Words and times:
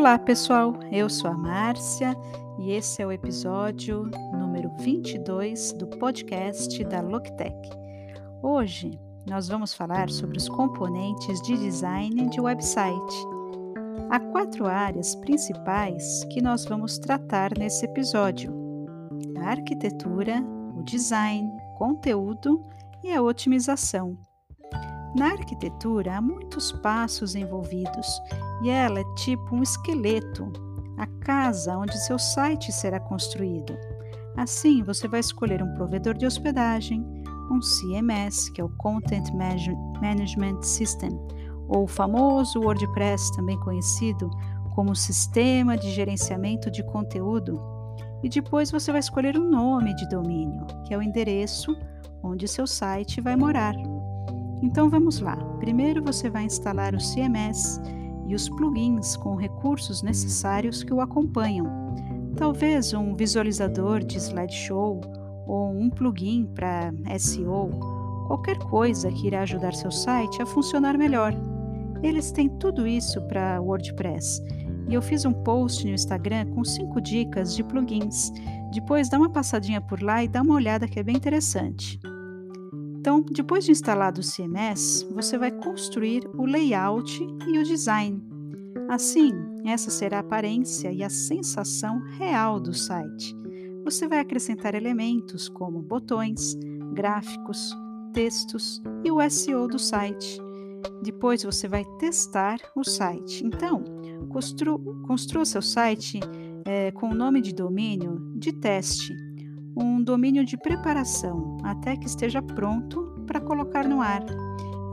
Olá, 0.00 0.18
pessoal. 0.18 0.72
Eu 0.90 1.10
sou 1.10 1.30
a 1.30 1.36
Márcia 1.36 2.16
e 2.58 2.72
esse 2.72 3.02
é 3.02 3.06
o 3.06 3.12
episódio 3.12 4.10
número 4.32 4.70
22 4.78 5.74
do 5.74 5.86
podcast 5.86 6.82
da 6.84 7.02
Loctech. 7.02 7.68
Hoje 8.42 8.98
nós 9.28 9.46
vamos 9.46 9.74
falar 9.74 10.08
sobre 10.08 10.38
os 10.38 10.48
componentes 10.48 11.42
de 11.42 11.54
design 11.54 12.30
de 12.30 12.40
website. 12.40 13.14
Há 14.08 14.18
quatro 14.18 14.66
áreas 14.66 15.14
principais 15.16 16.24
que 16.32 16.40
nós 16.40 16.64
vamos 16.64 16.98
tratar 16.98 17.50
nesse 17.58 17.84
episódio: 17.84 18.50
a 19.38 19.50
arquitetura, 19.50 20.42
o 20.78 20.82
design, 20.82 21.46
conteúdo 21.76 22.64
e 23.04 23.12
a 23.12 23.20
otimização. 23.20 24.16
Na 25.14 25.32
arquitetura 25.32 26.16
há 26.16 26.20
muitos 26.20 26.70
passos 26.70 27.34
envolvidos 27.34 28.20
e 28.62 28.70
ela 28.70 29.00
é 29.00 29.14
tipo 29.16 29.56
um 29.56 29.62
esqueleto, 29.62 30.52
a 30.96 31.06
casa 31.24 31.76
onde 31.76 31.98
seu 31.98 32.18
site 32.18 32.70
será 32.70 33.00
construído. 33.00 33.76
Assim, 34.36 34.82
você 34.82 35.08
vai 35.08 35.20
escolher 35.20 35.62
um 35.62 35.74
provedor 35.74 36.14
de 36.14 36.26
hospedagem, 36.26 37.04
um 37.50 37.58
CMS, 37.58 38.50
que 38.52 38.60
é 38.60 38.64
o 38.64 38.68
Content 38.76 39.28
Management 40.00 40.62
System, 40.62 41.10
ou 41.68 41.84
o 41.84 41.88
famoso 41.88 42.60
WordPress, 42.60 43.34
também 43.34 43.58
conhecido 43.60 44.30
como 44.74 44.94
Sistema 44.94 45.76
de 45.76 45.90
Gerenciamento 45.90 46.70
de 46.70 46.84
Conteúdo, 46.84 47.60
e 48.22 48.28
depois 48.28 48.70
você 48.70 48.92
vai 48.92 49.00
escolher 49.00 49.36
um 49.36 49.50
nome 49.50 49.94
de 49.94 50.08
domínio, 50.08 50.64
que 50.86 50.94
é 50.94 50.98
o 50.98 51.02
endereço 51.02 51.76
onde 52.22 52.46
seu 52.46 52.66
site 52.66 53.20
vai 53.20 53.34
morar. 53.34 53.74
Então 54.62 54.90
vamos 54.90 55.20
lá. 55.20 55.36
Primeiro 55.58 56.02
você 56.02 56.28
vai 56.28 56.44
instalar 56.44 56.94
o 56.94 56.98
CMS 56.98 57.80
e 58.26 58.34
os 58.34 58.48
plugins 58.48 59.16
com 59.16 59.34
recursos 59.34 60.02
necessários 60.02 60.82
que 60.82 60.92
o 60.92 61.00
acompanham. 61.00 61.66
Talvez 62.36 62.94
um 62.94 63.14
visualizador 63.14 64.04
de 64.04 64.18
slideshow 64.18 65.00
ou 65.46 65.70
um 65.72 65.90
plugin 65.90 66.46
para 66.54 66.92
SEO, 67.18 67.70
qualquer 68.26 68.58
coisa 68.58 69.10
que 69.10 69.26
irá 69.26 69.42
ajudar 69.42 69.74
seu 69.74 69.90
site 69.90 70.40
a 70.40 70.46
funcionar 70.46 70.96
melhor. 70.96 71.34
Eles 72.02 72.30
têm 72.30 72.48
tudo 72.48 72.86
isso 72.86 73.20
para 73.22 73.60
WordPress 73.60 74.42
e 74.88 74.94
eu 74.94 75.02
fiz 75.02 75.24
um 75.24 75.32
post 75.32 75.84
no 75.86 75.92
Instagram 75.92 76.46
com 76.54 76.64
5 76.64 77.00
dicas 77.00 77.54
de 77.54 77.62
plugins. 77.62 78.32
Depois 78.72 79.08
dá 79.08 79.18
uma 79.18 79.28
passadinha 79.28 79.80
por 79.80 80.02
lá 80.02 80.22
e 80.22 80.28
dá 80.28 80.42
uma 80.42 80.54
olhada 80.54 80.86
que 80.86 80.98
é 80.98 81.02
bem 81.02 81.16
interessante. 81.16 81.98
Então, 83.00 83.22
depois 83.22 83.64
de 83.64 83.72
instalado 83.72 84.20
o 84.20 84.22
CMS, 84.22 85.08
você 85.10 85.38
vai 85.38 85.50
construir 85.50 86.28
o 86.36 86.44
layout 86.44 87.26
e 87.48 87.58
o 87.58 87.64
design. 87.64 88.22
Assim, 88.90 89.32
essa 89.64 89.90
será 89.90 90.18
a 90.18 90.20
aparência 90.20 90.92
e 90.92 91.02
a 91.02 91.08
sensação 91.08 91.98
real 92.18 92.60
do 92.60 92.74
site. 92.74 93.34
Você 93.84 94.06
vai 94.06 94.18
acrescentar 94.18 94.74
elementos 94.74 95.48
como 95.48 95.80
botões, 95.80 96.54
gráficos, 96.92 97.74
textos 98.12 98.82
e 99.02 99.10
o 99.10 99.18
SEO 99.30 99.66
do 99.66 99.78
site. 99.78 100.38
Depois 101.02 101.42
você 101.42 101.66
vai 101.66 101.86
testar 101.98 102.58
o 102.76 102.84
site. 102.84 103.46
Então, 103.46 103.82
construa, 104.28 104.78
construa 105.06 105.46
seu 105.46 105.62
site 105.62 106.20
é, 106.66 106.90
com 106.90 107.08
o 107.08 107.14
nome 107.14 107.40
de 107.40 107.54
domínio 107.54 108.20
de 108.36 108.52
teste 108.52 109.29
um 109.76 110.02
domínio 110.02 110.44
de 110.44 110.56
preparação 110.56 111.56
até 111.62 111.96
que 111.96 112.06
esteja 112.06 112.42
pronto 112.42 113.14
para 113.26 113.40
colocar 113.40 113.86
no 113.86 114.00
ar, 114.00 114.24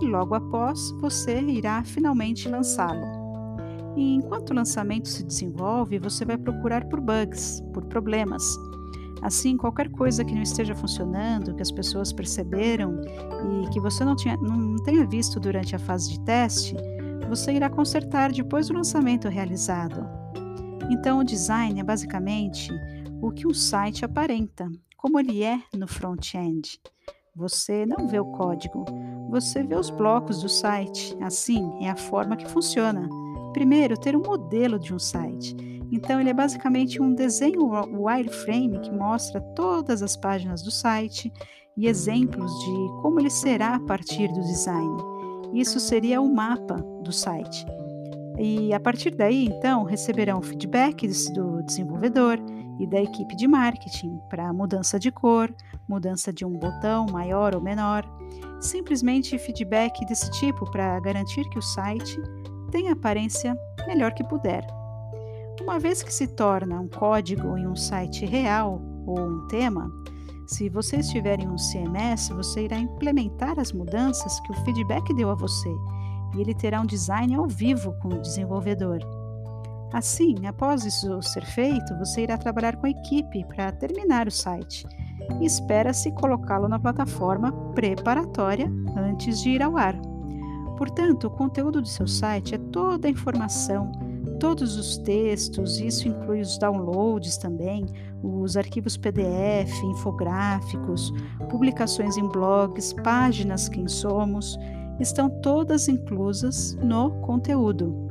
e 0.00 0.06
logo 0.06 0.34
após 0.34 0.90
você 1.00 1.40
irá 1.40 1.82
finalmente 1.84 2.48
lançá-lo. 2.48 3.24
E 3.96 4.14
enquanto 4.14 4.50
o 4.50 4.54
lançamento 4.54 5.08
se 5.08 5.22
desenvolve, 5.22 5.98
você 5.98 6.24
vai 6.24 6.36
procurar 6.36 6.84
por 6.86 7.00
bugs, 7.00 7.62
por 7.72 7.84
problemas. 7.84 8.42
Assim, 9.22 9.56
qualquer 9.56 9.88
coisa 9.90 10.24
que 10.24 10.34
não 10.34 10.42
esteja 10.42 10.74
funcionando, 10.74 11.54
que 11.54 11.62
as 11.62 11.70
pessoas 11.70 12.12
perceberam 12.12 13.00
e 13.62 13.70
que 13.70 13.80
você 13.80 14.04
não, 14.04 14.16
tinha, 14.16 14.36
não 14.36 14.76
tenha 14.82 15.06
visto 15.06 15.38
durante 15.38 15.74
a 15.76 15.78
fase 15.78 16.10
de 16.10 16.20
teste, 16.20 16.76
você 17.28 17.52
irá 17.52 17.70
consertar 17.70 18.32
depois 18.32 18.68
do 18.68 18.74
lançamento 18.74 19.28
realizado. 19.28 20.06
Então, 20.90 21.20
o 21.20 21.24
design 21.24 21.80
é 21.80 21.84
basicamente 21.84 22.70
o 23.24 23.32
que 23.32 23.46
um 23.46 23.54
site 23.54 24.04
aparenta, 24.04 24.70
como 24.98 25.18
ele 25.18 25.42
é 25.42 25.58
no 25.74 25.88
front-end. 25.88 26.78
Você 27.34 27.86
não 27.86 28.06
vê 28.06 28.20
o 28.20 28.26
código, 28.26 28.84
você 29.30 29.62
vê 29.62 29.74
os 29.76 29.88
blocos 29.88 30.42
do 30.42 30.48
site. 30.48 31.16
Assim 31.22 31.82
é 31.82 31.88
a 31.88 31.96
forma 31.96 32.36
que 32.36 32.46
funciona. 32.46 33.08
Primeiro, 33.54 33.96
ter 33.96 34.14
um 34.14 34.20
modelo 34.20 34.78
de 34.78 34.92
um 34.92 34.98
site. 34.98 35.56
Então, 35.90 36.20
ele 36.20 36.28
é 36.28 36.34
basicamente 36.34 37.00
um 37.00 37.14
desenho 37.14 37.70
wireframe 37.98 38.78
que 38.80 38.92
mostra 38.92 39.40
todas 39.40 40.02
as 40.02 40.16
páginas 40.16 40.60
do 40.62 40.70
site 40.70 41.32
e 41.78 41.86
exemplos 41.86 42.52
de 42.58 43.00
como 43.00 43.20
ele 43.20 43.30
será 43.30 43.76
a 43.76 43.80
partir 43.80 44.28
do 44.28 44.40
design. 44.40 44.96
Isso 45.54 45.80
seria 45.80 46.20
o 46.20 46.32
mapa 46.32 46.76
do 47.02 47.12
site. 47.12 47.64
E 48.38 48.74
a 48.74 48.80
partir 48.80 49.14
daí, 49.14 49.46
então, 49.46 49.82
receberão 49.84 50.42
feedback 50.42 51.08
do 51.32 51.62
desenvolvedor 51.62 52.38
e 52.78 52.86
da 52.86 53.00
equipe 53.00 53.36
de 53.36 53.46
marketing 53.46 54.18
para 54.28 54.52
mudança 54.52 54.98
de 54.98 55.10
cor, 55.10 55.54
mudança 55.88 56.32
de 56.32 56.44
um 56.44 56.58
botão 56.58 57.06
maior 57.06 57.54
ou 57.54 57.60
menor, 57.60 58.04
simplesmente 58.60 59.38
feedback 59.38 60.04
desse 60.06 60.30
tipo 60.32 60.70
para 60.70 60.98
garantir 61.00 61.48
que 61.50 61.58
o 61.58 61.62
site 61.62 62.20
tenha 62.70 62.92
aparência 62.92 63.56
melhor 63.86 64.12
que 64.12 64.24
puder. 64.24 64.66
Uma 65.60 65.78
vez 65.78 66.02
que 66.02 66.12
se 66.12 66.26
torna 66.26 66.80
um 66.80 66.88
código 66.88 67.56
em 67.56 67.66
um 67.66 67.76
site 67.76 68.26
real 68.26 68.82
ou 69.06 69.18
um 69.18 69.46
tema, 69.46 69.90
se 70.46 70.68
você 70.68 70.96
estiver 70.96 71.40
em 71.40 71.48
um 71.48 71.56
CMS, 71.56 72.28
você 72.30 72.64
irá 72.64 72.78
implementar 72.78 73.58
as 73.58 73.72
mudanças 73.72 74.40
que 74.40 74.52
o 74.52 74.64
feedback 74.64 75.14
deu 75.14 75.30
a 75.30 75.34
você 75.34 75.70
e 76.34 76.40
ele 76.40 76.54
terá 76.54 76.80
um 76.80 76.86
design 76.86 77.34
ao 77.34 77.46
vivo 77.46 77.94
com 78.00 78.08
o 78.08 78.20
desenvolvedor. 78.20 78.98
Assim, 79.94 80.46
após 80.46 80.84
isso 80.84 81.22
ser 81.22 81.44
feito, 81.46 81.96
você 81.98 82.24
irá 82.24 82.36
trabalhar 82.36 82.76
com 82.76 82.86
a 82.86 82.90
equipe 82.90 83.44
para 83.46 83.72
terminar 83.72 84.28
o 84.28 84.30
site 84.30 84.86
espera-se 85.40 86.10
colocá-lo 86.12 86.68
na 86.68 86.78
plataforma 86.78 87.52
preparatória 87.74 88.70
antes 88.96 89.40
de 89.40 89.50
ir 89.50 89.62
ao 89.62 89.76
ar. 89.76 89.94
Portanto, 90.76 91.28
o 91.28 91.30
conteúdo 91.30 91.80
do 91.80 91.88
seu 91.88 92.06
site 92.06 92.54
é 92.54 92.58
toda 92.58 93.06
a 93.06 93.10
informação, 93.10 93.92
todos 94.40 94.76
os 94.76 94.98
textos, 94.98 95.78
isso 95.78 96.08
inclui 96.08 96.40
os 96.40 96.58
downloads 96.58 97.36
também, 97.36 97.86
os 98.22 98.56
arquivos 98.56 98.96
PDF, 98.96 99.82
infográficos, 99.84 101.12
publicações 101.48 102.16
em 102.16 102.26
blogs, 102.26 102.92
páginas 102.92 103.68
Quem 103.68 103.86
Somos, 103.86 104.58
estão 104.98 105.28
todas 105.28 105.88
inclusas 105.88 106.74
no 106.82 107.10
conteúdo. 107.20 108.03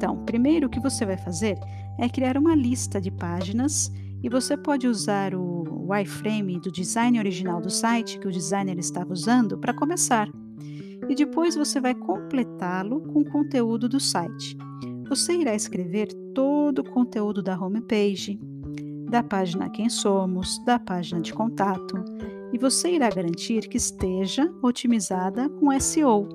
Então, 0.00 0.16
primeiro 0.24 0.66
o 0.66 0.70
que 0.70 0.80
você 0.80 1.04
vai 1.04 1.18
fazer 1.18 1.58
é 1.98 2.08
criar 2.08 2.38
uma 2.38 2.54
lista 2.54 2.98
de 2.98 3.10
páginas 3.10 3.92
e 4.22 4.30
você 4.30 4.56
pode 4.56 4.88
usar 4.88 5.34
o 5.34 5.88
wireframe 5.90 6.58
do 6.58 6.72
design 6.72 7.18
original 7.18 7.60
do 7.60 7.68
site 7.68 8.18
que 8.18 8.26
o 8.26 8.32
designer 8.32 8.78
estava 8.78 9.12
usando 9.12 9.58
para 9.58 9.74
começar. 9.74 10.26
E 11.06 11.14
depois 11.14 11.54
você 11.54 11.78
vai 11.78 11.94
completá-lo 11.94 13.02
com 13.12 13.20
o 13.20 13.30
conteúdo 13.30 13.90
do 13.90 14.00
site. 14.00 14.56
Você 15.06 15.34
irá 15.34 15.54
escrever 15.54 16.08
todo 16.34 16.78
o 16.78 16.90
conteúdo 16.90 17.42
da 17.42 17.62
homepage, 17.62 18.40
da 19.10 19.22
página 19.22 19.68
Quem 19.68 19.90
Somos, 19.90 20.64
da 20.64 20.78
página 20.78 21.20
de 21.20 21.34
contato, 21.34 22.02
e 22.54 22.58
você 22.58 22.92
irá 22.92 23.10
garantir 23.10 23.68
que 23.68 23.76
esteja 23.76 24.50
otimizada 24.62 25.50
com 25.50 25.78
SEO. 25.78 26.26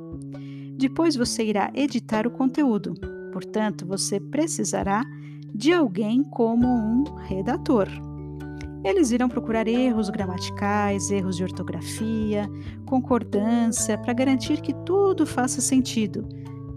Depois 0.78 1.16
você 1.16 1.44
irá 1.44 1.72
editar 1.74 2.28
o 2.28 2.32
conteúdo, 2.32 2.94
portanto, 3.36 3.86
você 3.86 4.18
precisará 4.18 5.04
de 5.54 5.74
alguém 5.74 6.24
como 6.24 6.66
um 6.66 7.04
redator. 7.28 7.86
Eles 8.82 9.12
irão 9.12 9.28
procurar 9.28 9.68
erros 9.68 10.10
gramaticais, 10.10 11.12
erros 11.12 11.36
de 11.36 11.44
ortografia, 11.44 12.50
concordância, 12.86 13.98
para 13.98 14.14
garantir 14.14 14.62
que 14.62 14.74
tudo 14.86 15.26
faça 15.26 15.60
sentido, 15.60 16.26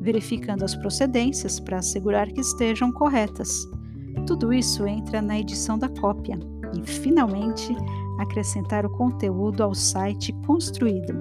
verificando 0.01 0.65
as 0.65 0.75
procedências 0.75 1.61
para 1.61 1.79
assegurar 1.79 2.27
que 2.27 2.41
estejam 2.41 2.91
corretas. 2.91 3.65
Tudo 4.27 4.53
isso 4.53 4.85
entra 4.85 5.23
na 5.23 5.39
edição 5.39 5.79
da 5.79 5.89
cópia 5.89 6.41
e, 6.77 6.85
finalmente, 6.85 7.73
acrescentar 8.19 8.85
o 8.85 8.91
conteúdo 8.91 9.63
ao 9.63 9.77
site 9.77 10.33
construído. 10.45 11.15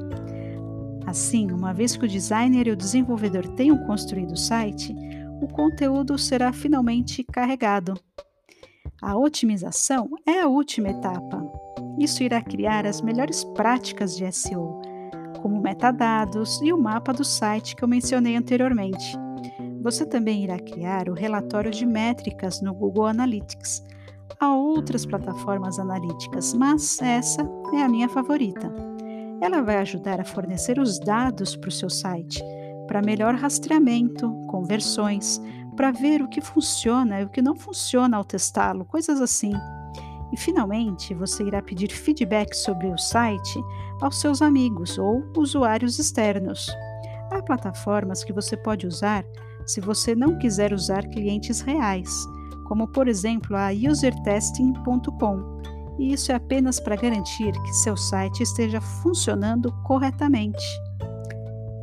Assim, 1.05 1.51
uma 1.51 1.73
vez 1.73 1.95
que 1.95 2.05
o 2.05 2.09
designer 2.09 2.67
e 2.67 2.71
o 2.71 2.75
desenvolvedor 2.75 3.47
tenham 3.49 3.77
construído 3.85 4.31
o 4.31 4.37
site, 4.37 4.95
o 5.41 5.47
conteúdo 5.47 6.17
será 6.17 6.51
finalmente 6.51 7.23
carregado. 7.23 7.93
A 9.01 9.15
otimização 9.15 10.09
é 10.25 10.41
a 10.41 10.47
última 10.47 10.89
etapa. 10.89 11.43
Isso 11.99 12.23
irá 12.23 12.41
criar 12.41 12.85
as 12.85 13.01
melhores 13.01 13.43
práticas 13.43 14.15
de 14.15 14.31
SEO, 14.31 14.81
como 15.41 15.61
metadados 15.61 16.59
e 16.61 16.73
o 16.73 16.77
mapa 16.77 17.13
do 17.13 17.23
site 17.23 17.75
que 17.75 17.83
eu 17.83 17.87
mencionei 17.87 18.35
anteriormente. 18.35 19.17
Você 19.81 20.05
também 20.05 20.43
irá 20.43 20.59
criar 20.59 21.09
o 21.09 21.13
relatório 21.13 21.71
de 21.71 21.85
métricas 21.85 22.61
no 22.61 22.73
Google 22.73 23.05
Analytics. 23.05 23.83
Há 24.39 24.55
outras 24.55 25.05
plataformas 25.05 25.79
analíticas, 25.79 26.53
mas 26.53 26.99
essa 27.01 27.47
é 27.73 27.81
a 27.81 27.89
minha 27.89 28.09
favorita. 28.09 28.71
Ela 29.41 29.61
vai 29.61 29.77
ajudar 29.77 30.19
a 30.19 30.25
fornecer 30.25 30.79
os 30.79 30.99
dados 30.99 31.55
para 31.55 31.69
o 31.69 31.71
seu 31.71 31.89
site, 31.89 32.43
para 32.87 33.01
melhor 33.01 33.35
rastreamento, 33.35 34.31
conversões, 34.47 35.41
para 35.75 35.91
ver 35.91 36.21
o 36.21 36.27
que 36.27 36.41
funciona 36.41 37.21
e 37.21 37.25
o 37.25 37.29
que 37.29 37.41
não 37.41 37.55
funciona 37.55 38.17
ao 38.17 38.23
testá-lo, 38.25 38.85
coisas 38.85 39.21
assim. 39.21 39.53
E 40.31 40.37
finalmente, 40.37 41.13
você 41.13 41.43
irá 41.43 41.61
pedir 41.61 41.91
feedback 41.91 42.53
sobre 42.55 42.87
o 42.87 42.97
site 42.97 43.59
aos 44.01 44.19
seus 44.19 44.41
amigos 44.41 44.97
ou 44.97 45.23
usuários 45.37 45.99
externos. 45.99 46.67
Há 47.31 47.41
plataformas 47.41 48.23
que 48.23 48.33
você 48.33 48.57
pode 48.57 48.87
usar 48.87 49.23
se 49.65 49.81
você 49.81 50.15
não 50.15 50.37
quiser 50.37 50.73
usar 50.73 51.07
clientes 51.07 51.61
reais, 51.61 52.25
como 52.65 52.87
por 52.87 53.07
exemplo 53.07 53.55
a 53.55 53.69
usertesting.com. 53.71 55.57
E 55.99 56.13
isso 56.13 56.31
é 56.31 56.35
apenas 56.35 56.79
para 56.79 56.95
garantir 56.95 57.51
que 57.51 57.73
seu 57.73 57.97
site 57.97 58.43
esteja 58.43 58.79
funcionando 58.79 59.71
corretamente. 59.83 60.65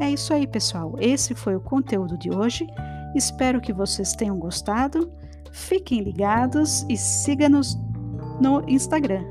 É 0.01 0.11
isso 0.11 0.33
aí, 0.33 0.47
pessoal. 0.47 0.95
Esse 0.99 1.35
foi 1.35 1.57
o 1.57 1.61
conteúdo 1.61 2.19
de 2.19 2.31
hoje. 2.31 2.67
Espero 3.15 3.61
que 3.61 3.73
vocês 3.73 4.13
tenham 4.13 4.39
gostado. 4.39 5.13
Fiquem 5.53 6.01
ligados 6.01 6.85
e 6.89 6.97
siga-nos 6.97 7.79
no 8.41 8.69
Instagram, 8.69 9.25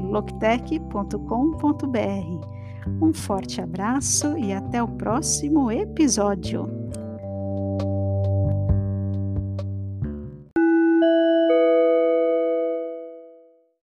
loctech.com.br. 0.00 2.54
Um 3.02 3.12
forte 3.12 3.60
abraço 3.60 4.38
e 4.38 4.52
até 4.52 4.82
o 4.82 4.88
próximo 4.88 5.70
episódio! 5.70 7.03